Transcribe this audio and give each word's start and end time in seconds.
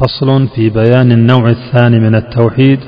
فصل 0.00 0.48
في 0.48 0.70
بيان 0.70 1.12
النوع 1.12 1.48
الثاني 1.48 2.00
من 2.00 2.14
التوحيد 2.14 2.78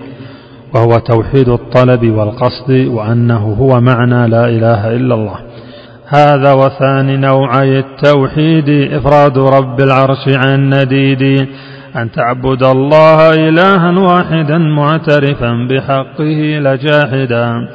وهو 0.74 0.98
توحيد 0.98 1.48
الطلب 1.48 2.10
والقصد 2.10 2.70
وأنه 2.70 3.56
هو 3.60 3.80
معنى 3.80 4.28
لا 4.28 4.48
إله 4.48 4.96
إلا 4.96 5.14
الله. 5.14 5.36
هذا 6.06 6.52
وثاني 6.52 7.16
نوعي 7.16 7.78
التوحيد 7.78 8.68
إفراد 8.92 9.38
رب 9.38 9.80
العرش 9.80 10.28
عن 10.28 10.74
نديد 10.74 11.48
أن 11.96 12.12
تعبد 12.12 12.62
الله 12.62 13.30
إلها 13.30 13.98
واحدا 13.98 14.58
معترفا 14.58 15.66
بحقه 15.70 16.58
لجاحدا 16.58 17.68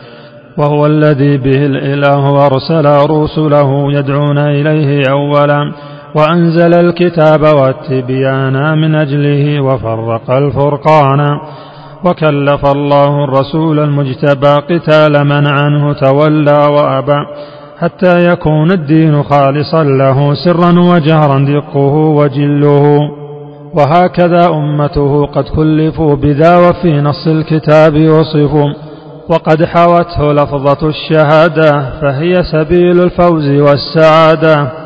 وهو 0.57 0.85
الذي 0.85 1.37
به 1.37 1.65
الإله 1.65 2.45
أرسل 2.45 2.85
رسله 3.09 3.93
يدعون 3.93 4.37
إليه 4.37 5.03
أولا. 5.09 5.71
وأنزل 6.15 6.73
الكتاب 6.73 7.41
والتبيان 7.41 8.77
من 8.77 8.95
أجله 8.95 9.61
وفرق 9.63 10.31
الفرقان 10.31 11.39
وكلف 12.05 12.65
الله 12.65 13.23
الرسول 13.23 13.79
المجتبى 13.79 14.47
قتال 14.47 15.23
من 15.27 15.47
عنه 15.47 15.93
تولى 15.93 16.67
وأبى 16.67 17.25
حتى 17.79 18.19
يكون 18.31 18.71
الدين 18.71 19.23
خالصا 19.23 19.83
له 19.83 20.33
سرا 20.33 20.79
وجهرا 20.79 21.39
دقه 21.39 21.93
وجله. 21.93 22.99
وهكذا 23.73 24.47
أمته 24.49 25.25
قد 25.25 25.43
كلفوا 25.43 26.15
بذا 26.15 26.57
وفي 26.57 27.01
نص 27.01 27.27
الكتاب 27.27 28.09
وصفوا. 28.09 28.73
وقد 29.29 29.65
حوته 29.65 30.33
لفظة 30.33 30.89
الشهادة 30.89 31.99
فهي 32.01 32.43
سبيل 32.51 32.99
الفوز 32.99 33.47
والسعادة. 33.47 34.84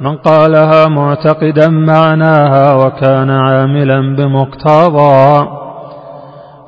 من 0.00 0.16
قالها 0.16 0.88
معتقدا 0.88 1.68
معناها 1.68 2.74
وكان 2.74 3.30
عاملا 3.30 4.16
بمقتضى. 4.16 5.48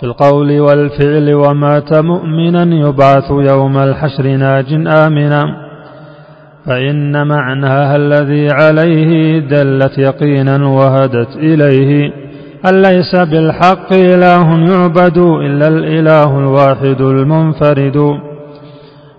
بالقول 0.03 0.61
والفعل 0.61 1.35
ومات 1.35 1.99
مؤمنا 1.99 2.75
يبعث 2.75 3.31
يوم 3.31 3.79
الحشر 3.79 4.27
ناج 4.27 4.73
آمنا. 4.87 5.45
فإن 6.67 7.27
معناها 7.27 7.97
الذي 7.97 8.49
عليه 8.51 9.39
دلت 9.39 9.99
يقينا 9.99 10.67
وهدت 10.67 11.37
إليه. 11.37 12.13
أن 12.69 12.83
ليس 12.83 13.17
بالحق 13.31 13.93
إله 13.93 14.59
يعبد 14.59 15.19
إلا 15.19 15.69
الإله 15.69 16.39
الواحد 16.39 17.01
المنفرد. 17.01 18.28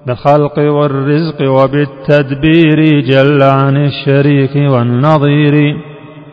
بالخلق 0.09 0.59
والرزق 0.59 1.52
وبالتدبير 1.52 2.99
جل 2.99 3.43
عن 3.43 3.77
الشريك 3.77 4.55
والنظير 4.55 5.75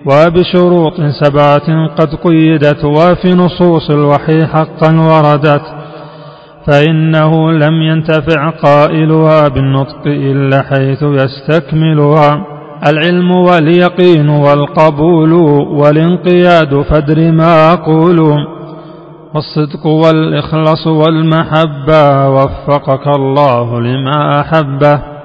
وبشروط 0.06 1.00
سبعة 1.22 1.86
قد 1.98 2.14
قيدت 2.24 2.84
وفي 2.84 3.28
نصوص 3.34 3.90
الوحي 3.90 4.46
حقا 4.46 4.90
وردت 5.00 5.62
فإنه 6.66 7.52
لم 7.52 7.82
ينتفع 7.82 8.50
قائلها 8.50 9.48
بالنطق 9.48 10.06
إلا 10.06 10.62
حيث 10.62 11.02
يستكملها. 11.02 12.46
العلم 12.88 13.30
واليقين 13.30 14.28
والقبول 14.28 15.32
والانقياد 15.80 16.82
فدر 16.82 17.32
ما 17.32 17.72
أقول. 17.72 18.46
والصدق 19.36 19.86
والإخلاص 19.86 20.86
والمحبة 20.86 22.28
وفقك 22.28 23.06
الله 23.16 23.80
لما 23.80 24.40
أحبه. 24.40 25.15